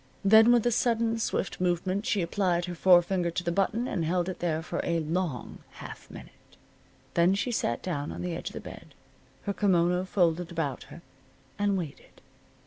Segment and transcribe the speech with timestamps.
[0.25, 4.27] Then with a sudden swift movement she applied her forefinger to the button and held
[4.29, 6.31] it there for a long half minute.
[7.13, 8.95] Then she sat down on the edge of the bed,
[9.43, 11.03] her kimono folded about her,
[11.59, 12.19] and waited.